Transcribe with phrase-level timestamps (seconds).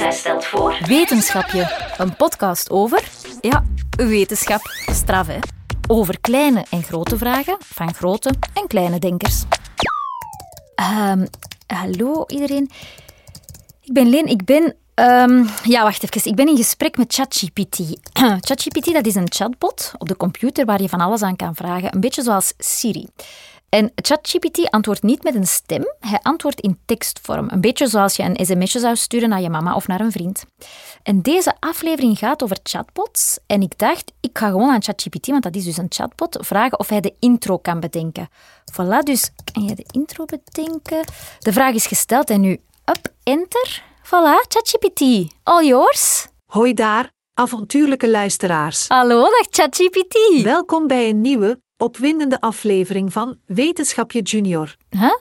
[0.00, 0.78] Zij stelt voor.
[0.86, 3.08] Wetenschapje, een podcast over,
[3.40, 3.64] ja,
[3.96, 4.60] wetenschap,
[4.92, 5.38] straf hè.
[5.88, 9.42] Over kleine en grote vragen van grote en kleine denkers.
[10.74, 11.26] Ehm,
[11.66, 12.70] hallo iedereen.
[13.82, 14.74] Ik ben Leen, ik ben...
[14.94, 16.30] ehm, ja, wacht even.
[16.30, 17.78] Ik ben in gesprek met ChatGPT.
[18.46, 21.94] ChatGPT dat is een chatbot op de computer waar je van alles aan kan vragen.
[21.94, 23.06] Een beetje zoals Siri.
[23.70, 27.48] En ChatGPT antwoordt niet met een stem, hij antwoordt in tekstvorm.
[27.50, 30.44] Een beetje zoals je een sms'je zou sturen naar je mama of naar een vriend.
[31.02, 33.38] En deze aflevering gaat over chatbots.
[33.46, 36.78] En ik dacht, ik ga gewoon aan ChatGPT, want dat is dus een chatbot, vragen
[36.78, 38.28] of hij de intro kan bedenken.
[38.72, 41.04] Voilà, dus kan je de intro bedenken?
[41.38, 43.82] De vraag is gesteld en nu up, enter.
[44.04, 46.26] Voilà, ChatGPT, all yours.
[46.46, 48.88] Hoi daar, avontuurlijke luisteraars.
[48.88, 50.42] Hallo, dag ChatGPT.
[50.42, 54.76] Welkom bij een nieuwe, opwindende aflevering van Wetenschapje Junior.
[54.90, 55.14] Huh?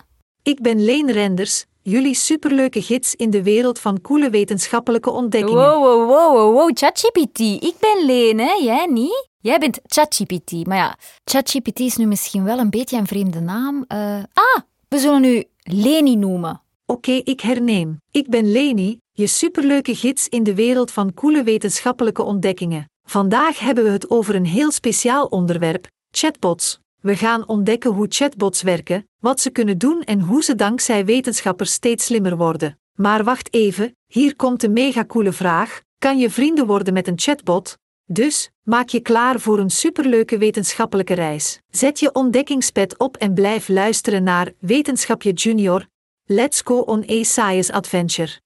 [0.43, 5.63] Ik ben Leen Renders, jullie superleuke gids in de wereld van coole wetenschappelijke ontdekkingen.
[5.63, 7.39] Wow, wow, wow, wow, wow, ChatGPT.
[7.39, 8.53] Ik ben Leen, hè?
[8.53, 9.27] Jij niet?
[9.41, 10.65] Jij bent ChatGPT.
[10.67, 13.85] Maar ja, ChatGPT is nu misschien wel een beetje een vreemde naam.
[13.87, 16.61] Eh, ah, we zullen u Leni noemen.
[16.85, 18.01] Oké, ik herneem.
[18.11, 22.85] Ik ben Leni, je superleuke gids in de wereld van coole wetenschappelijke ontdekkingen.
[23.03, 26.79] Vandaag hebben we het over een heel speciaal onderwerp: chatbots.
[27.01, 31.71] We gaan ontdekken hoe chatbots werken, wat ze kunnen doen en hoe ze dankzij wetenschappers
[31.71, 32.79] steeds slimmer worden.
[32.93, 37.19] Maar wacht even, hier komt een mega coole vraag: kan je vrienden worden met een
[37.19, 37.77] chatbot?
[38.05, 41.59] Dus, maak je klaar voor een superleuke wetenschappelijke reis.
[41.69, 45.87] Zet je ontdekkingspet op en blijf luisteren naar Wetenschapje Junior.
[46.25, 48.39] Let's go on a science adventure.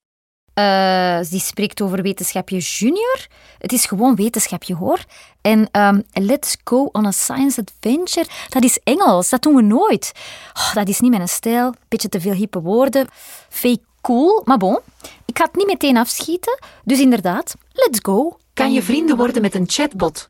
[0.54, 3.28] Eh, die spreekt over wetenschapje junior.
[3.58, 5.00] Het is gewoon wetenschapje hoor.
[5.42, 8.28] En ehm, let's go on a science adventure.
[8.50, 10.12] Dat is Engels, dat doen we nooit.
[10.54, 11.74] Oh, dat is niet mijn stijl.
[11.88, 13.08] Beetje te veel hippe woorden.
[13.50, 14.80] Fake cool, maar bon.
[15.26, 16.60] Ik ga het niet meteen afschieten.
[16.84, 18.38] Dus inderdaad, let's go.
[18.54, 20.30] Kan je vrienden worden met een chatbot?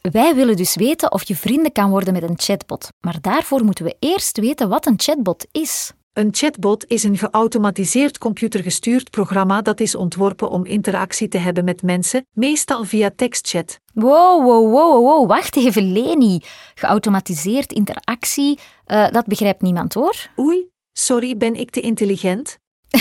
[0.00, 2.88] Wij willen dus weten of je vrienden kan worden met een chatbot.
[3.00, 5.92] Maar daarvoor moeten we eerst weten wat een chatbot is.
[6.12, 11.82] Een chatbot is een geautomatiseerd computergestuurd programma dat is ontworpen om interactie te hebben met
[11.82, 13.80] mensen, meestal via tekstchat.
[13.94, 16.40] Wow, wow, wow, wow, wacht even, Leni.
[16.74, 20.16] Geautomatiseerd interactie, eh, dat begrijpt niemand hoor.
[20.38, 22.58] Oei, sorry, ben ik te intelligent?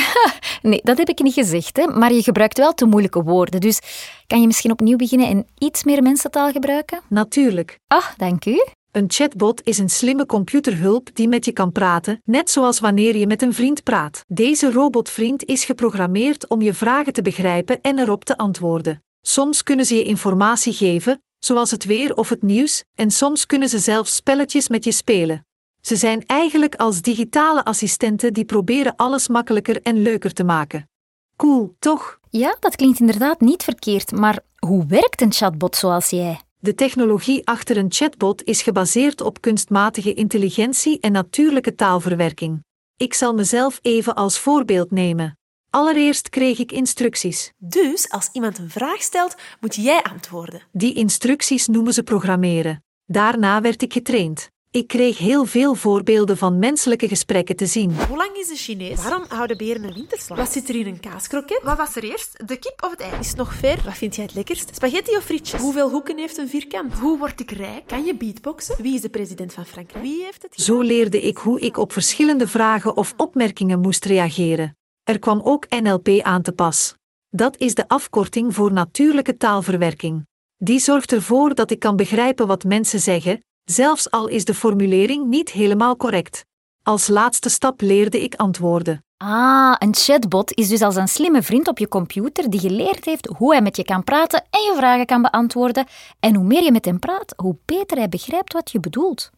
[0.62, 1.88] Nee, dat heb ik niet gezegd, hè.
[1.88, 3.59] maar je gebruikt wel te moeilijke woorden.
[3.59, 3.80] Dus
[4.28, 7.02] kan je misschien opnieuw beginnen en iets meer mensentaal gebruiken?
[7.08, 7.80] Natuurlijk.
[7.88, 8.64] Ah, dank u.
[8.92, 13.28] Een chatbot is een slimme computerhulp die met je kan praten, net zoals wanneer je
[13.28, 14.24] met een vriend praat.
[14.28, 19.04] Deze robotvriend is geprogrammeerd om je vragen te begrijpen en erop te antwoorden.
[19.22, 23.70] Soms kunnen ze je informatie geven, zoals het weer of het nieuws, en soms kunnen
[23.70, 25.46] ze zelfs spelletjes met je spelen.
[25.82, 30.90] Ze zijn eigenlijk als digitale assistenten die proberen alles makkelijker en leuker te maken.
[31.36, 32.20] Cool, toch?
[32.30, 36.40] Ja, dat klinkt inderdaad niet verkeerd, maar hoe werkt een chatbot zoals jij?
[36.62, 42.64] De technologie achter een chatbot is gebaseerd op kunstmatige intelligentie en natuurlijke taalverwerking.
[42.97, 45.38] Ik zal mezelf even als voorbeeld nemen.
[45.69, 47.53] Allereerst kreeg ik instructies.
[47.58, 50.62] Dus als iemand een vraag stelt, moet jij antwoorden.
[50.72, 52.84] Die instructies noemen ze programmeren.
[53.06, 54.50] Daarna werd ik getraind.
[54.72, 57.94] Ik kreeg heel veel voorbeelden van menselijke gesprekken te zien.
[58.07, 59.02] Hoe lang is de Chinees?
[59.03, 60.38] Waarom houden beren een winterslag?
[60.38, 61.62] Wat zit er in een kaaskroket?
[61.63, 62.47] Wat was er eerst?
[62.47, 63.19] De kip of het ei?
[63.19, 63.81] Is het nog ver?
[63.85, 64.75] Wat vind jij het lekkerst?
[64.75, 65.62] Spaghetti of frietjes?
[65.62, 66.94] Hoeveel hoeken heeft een vierkant?
[66.94, 67.88] Hoe word ik rijk?
[67.88, 68.75] Kan je beatboxen?
[68.81, 70.03] Wie is de president van Frankrijk?
[70.03, 70.56] Wie heeft het?
[70.56, 74.78] Zo leerde ik hoe ik op verschillende vragen of opmerkingen moest reageren.
[75.03, 76.96] Er kwam ook NLP aan te pas.
[77.30, 80.28] Dat is de afkorting voor natuurlijke taalverwerking.
[80.57, 85.28] Die zorgt ervoor dat ik kan begrijpen wat mensen zeggen, zelfs al is de formulering
[85.28, 86.46] niet helemaal correct.
[86.84, 89.03] Als laatste stap leerde ik antwoorden.
[89.18, 93.25] Ah, een chatbot is dus als een slimme vriend op je computer die geleerd heeft
[93.38, 95.85] hoe hij met je kan praten en je vragen kan beantwoorden.
[96.19, 99.30] En hoe meer je met hem praat, hoe beter hij begrijpt wat je bedoelt.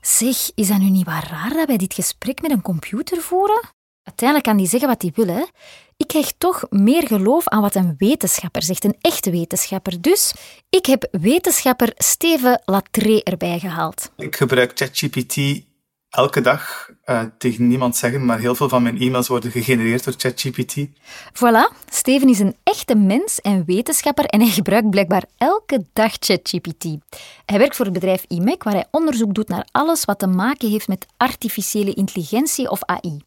[0.00, 3.60] Zeg, is dat nu niet waar raar dat wij dit gesprek met een computer voeren?
[4.02, 5.44] Uiteindelijk kan die zeggen wat hij wil, hè.
[5.96, 10.00] Ik krijg toch meer geloof aan wat een wetenschapper zegt, een echte wetenschapper.
[10.00, 10.34] Dus
[10.70, 14.10] ik heb wetenschapper Steven Latré erbij gehaald.
[14.16, 15.62] Ik gebruik ChatGPT
[16.08, 16.92] elke dag.
[17.04, 20.74] eh, tegen niemand zeggen, maar heel veel van mijn e-mails worden gegenereerd door ChatGPT.
[21.32, 26.84] Voilà, Steven is een echte mens en wetenschapper en hij gebruikt blijkbaar elke dag ChatGPT.
[27.46, 30.70] Hij werkt voor het bedrijf IMEC, waar hij onderzoek doet naar alles wat te maken
[30.70, 33.20] heeft met artificiële intelligentie of AI.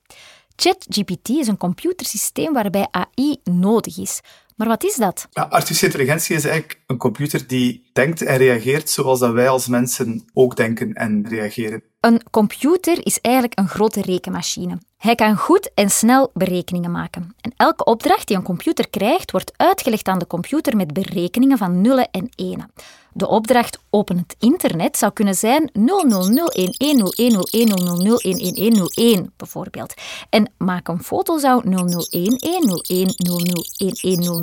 [0.60, 4.22] ChatGPT is een computersysteem waarbij AI nodig is.
[4.58, 5.28] Maar wat is dat?
[5.32, 9.68] Ja, artificiële intelligentie is eigenlijk een computer die denkt en reageert zoals dat wij als
[9.68, 11.84] mensen ook denken en reageren.
[12.00, 14.78] Een computer is eigenlijk een grote rekenmachine.
[14.98, 17.36] Hij kan goed en snel berekeningen maken.
[17.42, 21.82] En elke opdracht die een computer krijgt, wordt uitgelegd aan de computer met berekeningen van
[21.82, 22.72] nullen en enen.
[23.14, 25.82] De opdracht open het internet zou kunnen zijn 000110101001101
[29.38, 29.94] bijvoorbeeld.
[30.30, 31.70] En maak een foto zou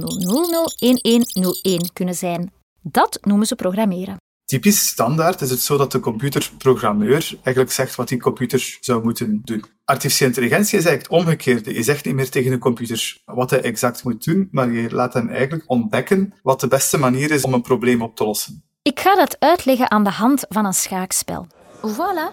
[0.05, 2.53] 0011010100001101 kunnen zijn.
[2.83, 4.17] Dat noemen ze programmeren.
[4.45, 9.41] Typisch standaard is het zo dat de computerprogrammeur eigenlijk zegt wat die computer zou moeten
[9.45, 9.65] doen.
[9.85, 11.75] Artificiële intelligentie is eigenlijk het omgekeerde.
[11.75, 15.15] Je zegt niet meer tegen de computer wat hij exact moet doen, maar je laat
[15.15, 18.65] hem eigenlijk ontdekken wat de beste manier is om een probleem op te lossen.
[18.83, 21.47] Ik ga dat uitleggen aan de hand van een schaakspel.
[21.81, 22.33] Voilà.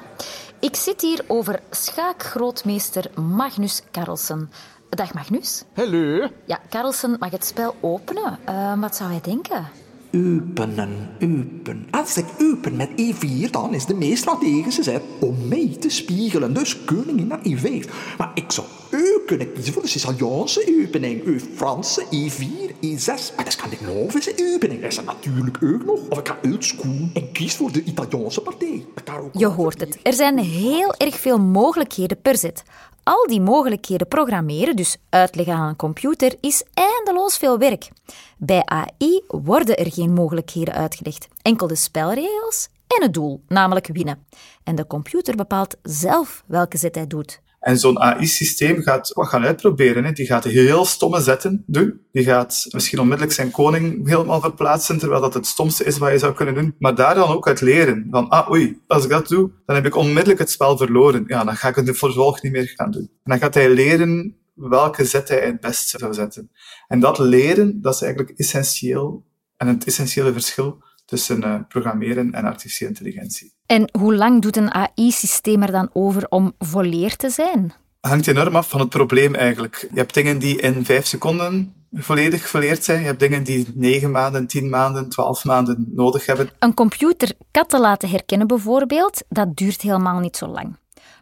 [0.60, 4.50] Ik zit hier over schaakgrootmeester Magnus Carlsen.
[4.96, 5.64] Dag Magnus.
[5.74, 6.28] Hallo.
[6.46, 8.40] Ja, Carlsen mag het spel openen.
[8.50, 9.68] Uh, wat zou hij denken?
[10.14, 11.88] Openen, open.
[11.92, 16.54] Als ik open met E4, dan is de meest strategische zet om mij te spiegelen.
[16.54, 17.90] Dus koningin naar E5.
[18.18, 21.26] Maar ik zou ook kunnen kiezen voor de Siciliaanse opening.
[21.26, 23.36] U Franse E4, E6.
[23.36, 24.82] Maar dat kan de Novische opening.
[24.82, 26.00] Dat is er natuurlijk ook nog.
[26.10, 28.86] Of ik ga uitskoen en kies voor de Italiaanse partij.
[29.34, 30.00] Je hoort het.
[30.04, 32.64] Er zijn heel erg veel mogelijkheden per zet.
[33.04, 37.90] Al die mogelijkheden programmeren, dus uitleggen aan een computer, is eindeloos veel werk.
[38.38, 44.26] Bij AI worden er geen mogelijkheden uitgelegd, enkel de spelregels en het doel, namelijk winnen.
[44.64, 47.42] En de computer bepaalt zelf welke zet hij doet.
[47.62, 50.04] En zo'n AI-systeem gaat wat gaan uitproberen.
[50.04, 50.12] Hè.
[50.12, 52.02] Die gaat heel stomme zetten doen.
[52.12, 56.18] Die gaat misschien onmiddellijk zijn koning helemaal verplaatsen, terwijl dat het stomste is wat je
[56.18, 56.76] zou kunnen doen.
[56.80, 58.08] Maar daar dan ook uit leren.
[58.12, 61.24] Van, ah oei, als ik dat doe, dan heb ik onmiddellijk het spel verloren.
[61.28, 63.10] Ja, dan ga ik het vervolg niet meer gaan doen.
[63.24, 66.52] En dan gaat hij leren welke zet hij het beste zou zetten.
[66.88, 69.26] En dat leren, dat is eigenlijk essentieel.
[69.58, 73.54] En het essentiële verschil tussen uh, programmeren en artificiële intelligentie.
[73.66, 77.74] En hoe lang doet een AI-systeem er dan over om volleerd te zijn?
[78.00, 79.88] hangt enorm af van het probleem eigenlijk.
[79.94, 83.00] Je hebt dingen die in vijf seconden volledig volleerd zijn.
[83.00, 86.50] Je hebt dingen die negen maanden, tien maanden, twaalf maanden nodig hebben.
[86.60, 90.76] Een computer katten laten herkennen bijvoorbeeld, dat duurt helemaal niet zo lang.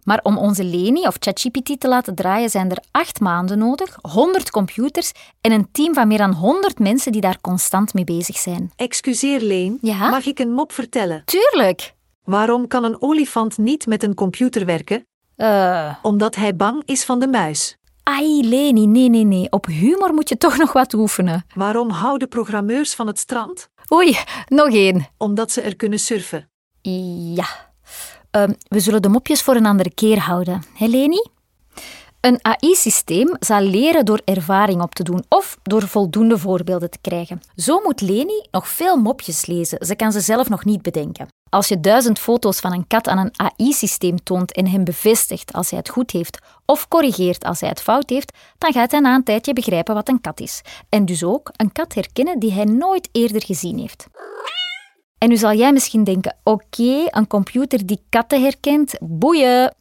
[0.03, 4.49] Maar om onze Leni of ChatGPT te laten draaien zijn er acht maanden nodig, 100
[4.49, 5.11] computers
[5.41, 8.71] en een team van meer dan 100 mensen die daar constant mee bezig zijn.
[8.75, 9.77] Excuseer, Leen.
[9.81, 10.09] Ja?
[10.09, 11.23] Mag ik een mop vertellen?
[11.25, 11.93] Tuurlijk.
[12.23, 15.05] Waarom kan een olifant niet met een computer werken?
[15.37, 15.95] Uh.
[16.01, 17.77] Omdat hij bang is van de muis.
[18.03, 19.51] Ai, Leni, nee, nee, nee.
[19.51, 21.45] Op humor moet je toch nog wat oefenen.
[21.55, 23.69] Waarom houden programmeurs van het strand?
[23.93, 24.17] Oei,
[24.47, 25.07] nog één.
[25.17, 26.49] Omdat ze er kunnen surfen.
[26.81, 27.68] Ja.
[28.31, 30.63] Uh, we zullen de mopjes voor een andere keer houden.
[30.73, 31.27] Hé, Leni?
[32.21, 37.41] Een AI-systeem zal leren door ervaring op te doen of door voldoende voorbeelden te krijgen.
[37.55, 39.85] Zo moet Leni nog veel mopjes lezen.
[39.85, 41.27] Ze kan ze zelf nog niet bedenken.
[41.49, 45.69] Als je duizend foto's van een kat aan een AI-systeem toont en hem bevestigt als
[45.69, 49.15] hij het goed heeft of corrigeert als hij het fout heeft, dan gaat hij na
[49.15, 50.61] een tijdje begrijpen wat een kat is.
[50.89, 54.07] En dus ook een kat herkennen die hij nooit eerder gezien heeft.
[55.19, 59.73] En nu zal jij misschien denken: oké, een computer die katten herkent, boeien.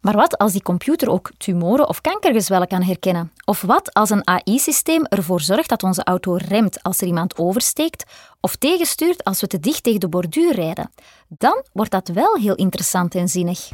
[0.00, 3.32] Maar wat als die computer ook tumoren of kankergezwellen kan herkennen?
[3.44, 8.04] Of wat als een AI-systeem ervoor zorgt dat onze auto remt als er iemand oversteekt
[8.40, 10.90] of tegenstuurt als we te dicht tegen de borduur rijden?
[11.28, 13.68] Dan wordt dat wel heel interessant en zinnig.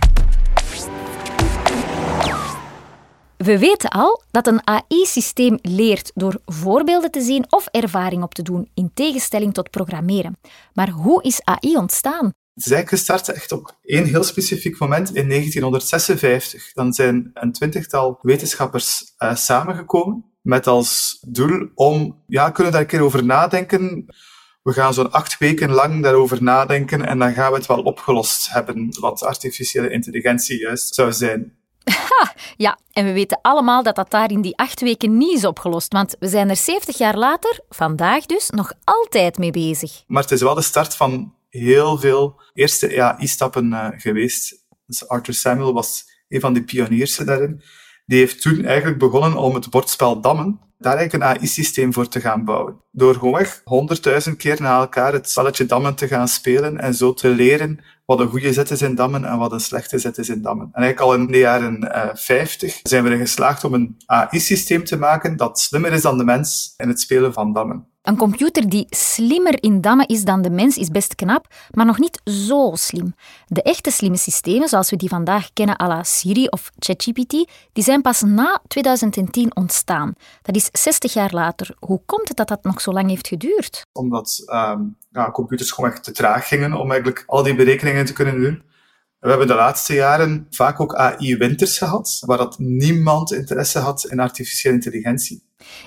[3.44, 8.42] We weten al dat een AI-systeem leert door voorbeelden te zien of ervaring op te
[8.42, 10.36] doen, in tegenstelling tot programmeren.
[10.72, 12.24] Maar hoe is AI ontstaan?
[12.24, 16.72] Het is eigenlijk gestart echt op één heel specifiek moment in 1956.
[16.72, 22.86] Dan zijn een twintigtal wetenschappers uh, samengekomen met als doel om, ja, kunnen daar een
[22.86, 24.06] keer over nadenken?
[24.62, 28.52] We gaan zo'n acht weken lang daarover nadenken en dan gaan we het wel opgelost
[28.52, 31.62] hebben wat artificiële intelligentie juist zou zijn.
[31.84, 35.44] Ha, ja, en we weten allemaal dat dat daar in die acht weken niet is
[35.44, 40.02] opgelost, want we zijn er 70 jaar later, vandaag dus, nog altijd mee bezig.
[40.06, 44.64] Maar het is wel de start van heel veel eerste AI-stappen uh, geweest.
[44.86, 47.62] Dus Arthur Samuel was een van de pioniers daarin.
[48.06, 52.20] Die heeft toen eigenlijk begonnen om het bordspel Dammen, daar eigenlijk een AI-systeem voor te
[52.20, 52.80] gaan bouwen.
[52.90, 57.28] Door gewoon honderdduizend keer na elkaar het spelletje Dammen te gaan spelen en zo te
[57.28, 60.42] leren wat een goede zet is in dammen en wat een slechte zet is in
[60.42, 60.68] dammen.
[60.72, 63.96] En eigenlijk al in de jaren uh, eh, 50 zijn we erin geslaagd om een
[64.06, 67.86] AI-systeem te maken dat slimmer is dan de mens in het spelen van dammen.
[68.04, 71.98] Een computer die slimmer in dammen is dan de mens is best knap, maar nog
[71.98, 73.14] niet zo slim.
[73.46, 77.84] De echte slimme systemen, zoals we die vandaag kennen à la Siri of ChatGPT, die
[77.84, 80.14] zijn pas na 2010 ontstaan.
[80.42, 81.76] Dat is 60 jaar later.
[81.78, 83.86] Hoe komt het dat dat nog zo lang heeft geduurd?
[83.92, 88.12] Omdat um, ja, computers gewoon echt te traag gingen om eigenlijk al die berekeningen te
[88.12, 88.62] kunnen doen.
[89.24, 94.20] We hebben de laatste jaren vaak ook AI-winters gehad, waar dat niemand interesse had in
[94.20, 95.42] artificiële intelligentie.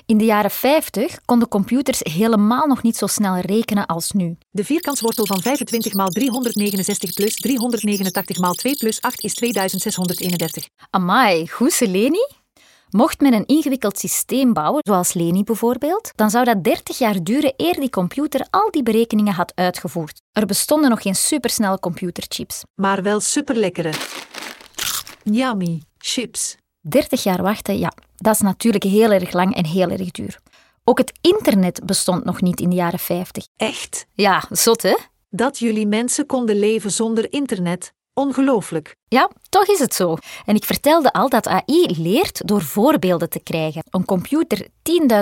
[0.06, 4.36] In de jaren 50 konden computers helemaal nog niet zo snel rekenen als nu.
[4.50, 10.68] De vierkantswortel van 25 maal 369 plus 389 maal 2 plus 8 is 2631.
[10.90, 12.26] Amai, goed Leni?
[12.90, 17.54] Mocht men een ingewikkeld systeem bouwen, zoals Leni bijvoorbeeld, dan zou dat 30 jaar duren
[17.56, 20.20] eer die computer al die berekeningen had uitgevoerd.
[20.32, 22.62] Er bestonden nog geen supersnelle computerchips.
[22.74, 23.92] Maar wel superlekkere.
[25.22, 25.82] Yummy.
[25.98, 26.56] Chips.
[26.80, 30.38] 30 jaar wachten, ja, dat is natuurlijk heel erg lang en heel erg duur.
[30.84, 33.46] Ook het internet bestond nog niet in de jaren 50.
[33.56, 34.06] Echt?
[34.12, 34.96] Ja, zot hè?
[35.30, 37.92] Dat jullie mensen konden leven zonder internet.
[38.18, 38.96] Ongelooflijk.
[39.08, 40.16] Ja, toch is het zo.
[40.44, 43.82] En ik vertelde al dat AI leert door voorbeelden te krijgen.
[43.90, 44.66] Een computer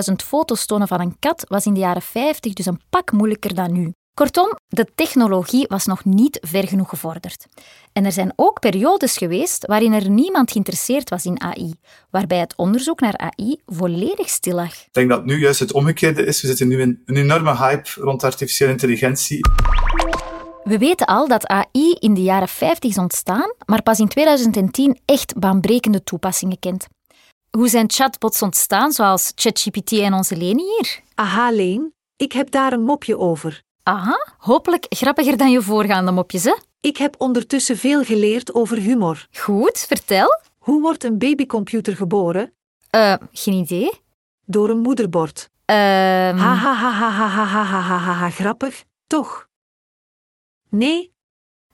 [0.09, 3.55] 10.000 foto's tonen van een kat was in de jaren 50 dus een pak moeilijker
[3.55, 3.91] dan nu.
[4.13, 7.45] Kortom, de technologie was nog niet ver genoeg gevorderd.
[7.93, 11.73] En er zijn ook periodes geweest waarin er niemand geïnteresseerd was in AI,
[12.09, 14.73] waarbij het onderzoek naar AI volledig stil lag.
[14.73, 16.41] Ik denk dat nu juist het omgekeerde is.
[16.41, 19.39] We zitten nu in een enorme hype rond artificiële intelligentie.
[20.67, 24.99] We weten al dat AI in de jaren 50 is ontstaan, maar pas in 2010
[25.05, 26.87] echt baanbrekende toepassingen kent.
[27.51, 30.99] Hoe zijn chatbots ontstaan, zoals ChatGPT en onze Leni hier?
[31.15, 31.93] Aha, Leen.
[32.17, 33.61] Ik heb daar een mopje over.
[33.83, 36.55] Aha, hopelijk grappiger dan je voorgaande mopjes, hè?
[36.81, 39.27] Ik heb ondertussen veel geleerd over humor.
[39.31, 40.41] Goed, vertel.
[40.57, 42.53] Hoe wordt een babycomputer geboren?
[42.89, 43.91] Eh, geen idee.
[44.45, 45.49] Door een moederbord.
[45.65, 45.77] Ehm,
[46.37, 49.47] Ha ha ha ha ha ha ha ha ha ha ha grappig, toch?
[50.69, 51.13] Nee?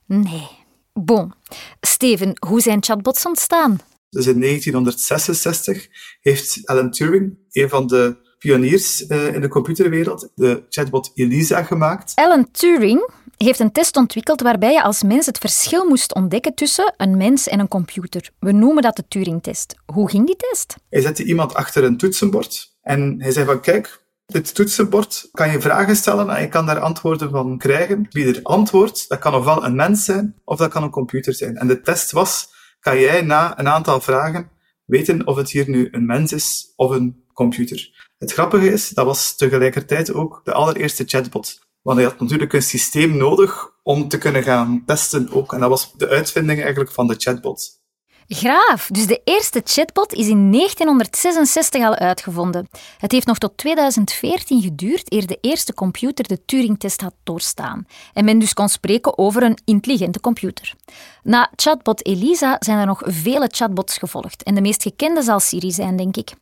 [0.06, 0.48] nee.
[0.92, 1.32] Bon.
[1.80, 3.80] Steven, hoe zijn chatbots ontstaan?
[4.10, 5.88] Dus in 1966
[6.20, 12.12] heeft Alan Turing, een van de pioniers eh, in de computerwereld, de chatbot Elisa gemaakt.
[12.14, 16.94] Alan Turing heeft een test ontwikkeld waarbij je als mens het verschil moest ontdekken tussen
[16.96, 18.30] een mens en een computer.
[18.38, 19.74] We noemen dat de Turing-test.
[19.86, 20.74] Hoe ging die test?
[20.88, 24.03] Hij zette iemand achter een toetsenbord en hij zei van kijk,
[24.34, 28.06] dit toetsenbord kan je vragen stellen en je kan daar antwoorden van krijgen.
[28.10, 31.56] Wie er antwoordt, dat kan ofwel een mens zijn of dat kan een computer zijn.
[31.56, 32.48] En de test was,
[32.80, 34.50] kan jij na een aantal vragen
[34.84, 38.08] weten of het hier nu een mens is of een computer.
[38.18, 41.66] Het grappige is, dat was tegelijkertijd ook de allereerste chatbot.
[41.82, 45.52] Want hij had natuurlijk een systeem nodig om te kunnen gaan testen ook.
[45.52, 47.82] En dat was de uitvinding eigenlijk van de chatbot.
[48.28, 48.88] Graaf.
[48.92, 52.68] Dus de eerste chatbot is in 1966 al uitgevonden.
[52.98, 57.86] Het heeft nog tot 2014 geduurd eer de eerste computer de Turing-test had doorstaan.
[58.12, 60.74] En men dus kon spreken over een intelligente computer.
[61.22, 64.42] Na chatbot Elisa zijn er nog vele chatbots gevolgd.
[64.42, 66.32] En de meest gekende zal Siri zijn, denk ik.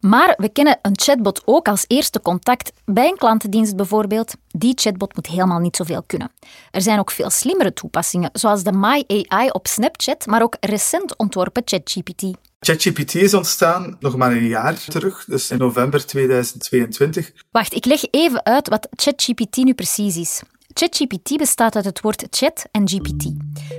[0.00, 4.34] Maar we kennen een chatbot ook als eerste contact bij een klantendienst bijvoorbeeld.
[4.48, 6.30] Die chatbot moet helemaal niet zoveel kunnen.
[6.70, 11.16] Er zijn ook veel slimmere toepassingen, zoals de My AI op Snapchat, maar ook recent
[11.26, 12.22] ontworpen ChatGPT.
[12.60, 17.32] ChatGPT is ontstaan nog maar een jaar terug, dus in november 2022.
[17.50, 20.42] Wacht, ik leg even uit wat ChatGPT nu precies is.
[20.78, 23.32] ChatGPT bestaat uit het woord chat en GPT.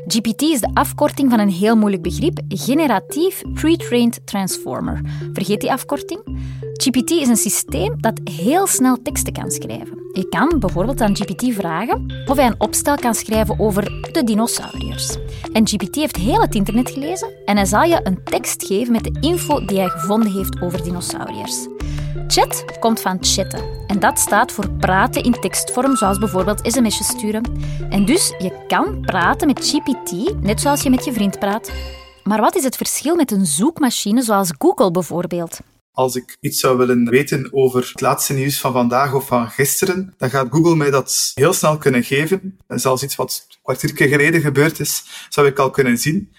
[0.07, 5.01] GPT is de afkorting van een heel moeilijk begrip, generatief pre-trained transformer.
[5.33, 6.21] Vergeet die afkorting?
[6.73, 9.97] GPT is een systeem dat heel snel teksten kan schrijven.
[10.13, 15.17] Je kan bijvoorbeeld aan GPT vragen of hij een opstel kan schrijven over de dinosauriërs.
[15.53, 19.03] En GPT heeft heel het internet gelezen en hij zal je een tekst geven met
[19.03, 21.67] de info die hij gevonden heeft over dinosauriërs.
[22.27, 27.43] Chat komt van chatten en dat staat voor praten in tekstvorm, zoals bijvoorbeeld sms'jes sturen.
[27.89, 31.71] En dus je kan praten met GPT, net zoals je met je vriend praat.
[32.23, 35.59] Maar wat is het verschil met een zoekmachine zoals Google bijvoorbeeld?
[35.91, 40.13] Als ik iets zou willen weten over het laatste nieuws van vandaag of van gisteren,
[40.17, 42.57] dan gaat Google mij dat heel snel kunnen geven.
[42.67, 46.31] En zelfs iets wat een kwartier geleden gebeurd is, zou ik al kunnen zien.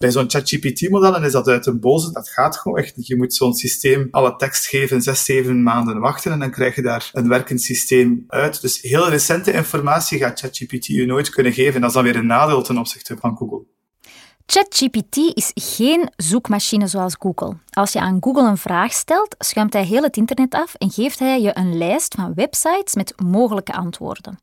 [0.00, 2.12] Bij zo'n ChatGPT-modellen is dat uit een boze.
[2.12, 3.06] Dat gaat gewoon echt.
[3.06, 6.82] Je moet zo'n systeem alle tekst geven, zes, zeven maanden wachten en dan krijg je
[6.82, 8.60] daar een werkend systeem uit.
[8.60, 11.80] Dus heel recente informatie gaat ChatGPT je nooit kunnen geven.
[11.80, 13.62] Dat is dan weer een nadeel ten opzichte van Google.
[14.46, 17.56] ChatGPT is geen zoekmachine zoals Google.
[17.70, 21.18] Als je aan Google een vraag stelt, schuimt hij heel het internet af en geeft
[21.18, 24.38] hij je een lijst van websites met mogelijke antwoorden.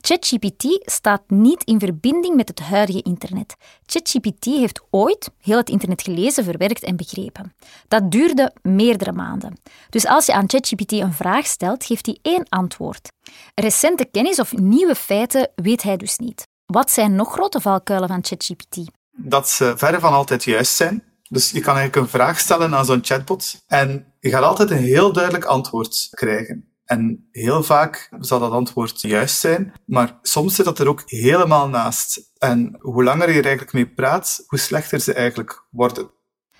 [0.00, 3.56] ChatGPT staat niet in verbinding met het huidige internet.
[3.86, 7.54] ChatGPT heeft ooit heel het internet gelezen, verwerkt en begrepen.
[7.88, 9.60] Dat duurde meerdere maanden.
[9.90, 13.08] Dus als je aan ChatGPT een vraag stelt, geeft hij één antwoord.
[13.54, 16.46] Recente kennis of nieuwe feiten weet hij dus niet.
[16.66, 18.76] Wat zijn nog grote valkuilen van ChatGPT?
[19.10, 21.02] Dat ze verre van altijd juist zijn.
[21.28, 24.76] Dus je kan eigenlijk een vraag stellen aan zo'n chatbot en je gaat altijd een
[24.76, 26.67] heel duidelijk antwoord krijgen.
[26.88, 31.68] En heel vaak zal dat antwoord juist zijn, maar soms zit dat er ook helemaal
[31.68, 32.30] naast.
[32.38, 36.10] En hoe langer je er eigenlijk mee praat, hoe slechter ze eigenlijk worden.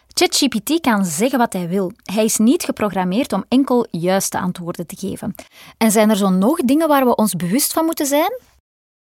[0.06, 1.92] ChatGPT kan zeggen wat hij wil.
[2.02, 5.34] Hij is niet geprogrammeerd om enkel juiste antwoorden te geven.
[5.76, 8.40] En zijn er zo nog dingen waar we ons bewust van moeten zijn?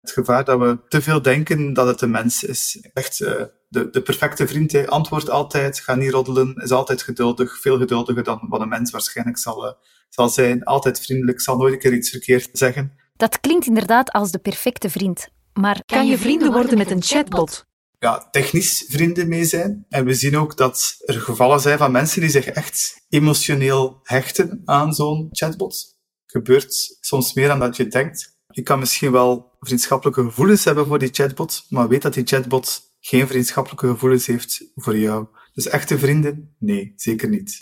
[0.01, 2.89] Het gevaar dat we te veel denken dat het een mens is.
[2.93, 7.61] Echt uh, de, de perfecte vriend, hij antwoordt altijd, gaat niet roddelen, is altijd geduldig,
[7.61, 9.73] veel geduldiger dan wat een mens waarschijnlijk zal, uh,
[10.09, 10.65] zal zijn.
[10.65, 12.93] Altijd vriendelijk, zal nooit een keer iets verkeerd zeggen.
[13.17, 15.29] Dat klinkt inderdaad als de perfecte vriend.
[15.53, 17.67] Maar kan je vrienden worden met een chatbot?
[17.99, 19.87] ja, technisch vrienden mee zijn.
[19.89, 24.63] En we zien ook dat er gevallen zijn van mensen die zich echt emotioneel hechten
[24.65, 25.99] aan zo'n chatbot.
[26.27, 28.37] Gebeurt soms meer dan dat je denkt.
[28.47, 32.95] Je kan misschien wel vriendschappelijke gevoelens hebben voor die chatbot, maar weet dat die chatbot
[33.01, 35.27] geen vriendschappelijke gevoelens heeft voor jou.
[35.53, 36.55] Dus echte vrienden?
[36.59, 37.57] Nee, zeker niet.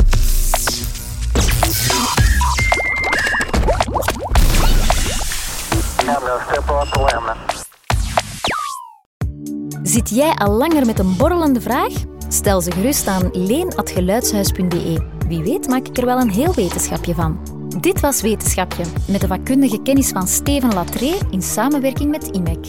[9.82, 11.92] Zit jij al langer met een borrelende vraag?
[12.28, 15.06] Stel ze gerust aan leen.geluidshuis.be.
[15.28, 17.38] Wie weet maak ik er wel een heel wetenschapje van.
[17.80, 22.66] Dit was Wetenschapje, met de vakkundige kennis van Steven Latree in samenwerking met IMEC.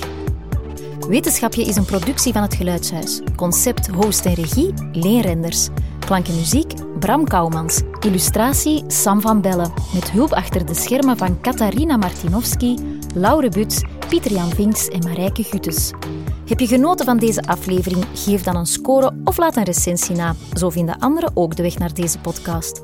[1.08, 3.22] Wetenschapje is een productie van het Geluidshuis.
[3.36, 5.68] Concept, host en regie, Leen Renders.
[6.00, 7.82] Klank en muziek, Bram Kouwmans.
[8.00, 9.74] Illustratie, Sam van Bellen.
[9.94, 15.92] Met hulp achter de schermen van Katarina Martinovski, Laure Buts, Pieter-Jan Vinks en Marijke Gutes.
[16.48, 18.06] Heb je genoten van deze aflevering?
[18.14, 20.36] Geef dan een score of laat een recensie na.
[20.54, 22.82] Zo vinden anderen ook de weg naar deze podcast.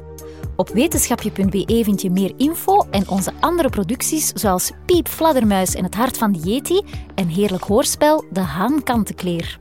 [0.56, 5.96] Op wetenschapje.be vind je meer info en onze andere producties zoals Piep, Fladdermuis en Het
[5.96, 6.82] Hart van de Yeti
[7.16, 9.60] en heerlijk hoorspel De Haan Kantenkleer.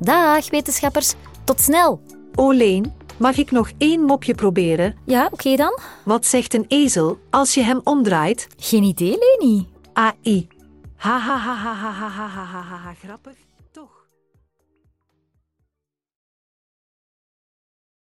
[0.00, 1.14] Dag wetenschappers,
[1.44, 2.00] tot snel!
[2.34, 4.94] Oleen, mag ik nog één mopje proberen?
[5.04, 5.78] Ja, oké dan.
[6.04, 8.46] Wat zegt een ezel als je hem omdraait?
[8.56, 9.71] Geen idee, Leni.
[9.94, 10.48] AI.
[10.96, 13.51] Ha ha ha ha ha ha ha ha ha ha grappig?